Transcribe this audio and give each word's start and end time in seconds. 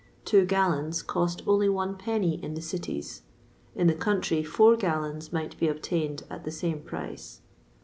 Two 0.25 0.47
gallons 0.47 1.03
cost 1.03 1.43
only 1.45 1.69
one 1.69 1.95
penny 1.95 2.43
in 2.43 2.55
the 2.55 2.61
cities; 2.63 3.21
in 3.75 3.85
the 3.85 3.93
country, 3.93 4.41
four 4.41 4.75
gallons 4.75 5.31
might 5.31 5.55
be 5.59 5.67
obtained 5.67 6.23
at 6.27 6.43
the 6.43 6.49
same 6.49 6.79
price. 6.81 7.41